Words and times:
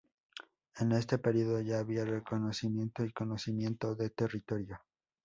En 0.77 0.93
este 0.93 1.19
periodo 1.19 1.61
ya 1.61 1.77
había 1.77 2.03
reconocimiento 2.03 3.05
y 3.05 3.11
conocimiento 3.13 3.93
de 3.93 4.09
territorio. 4.09 4.81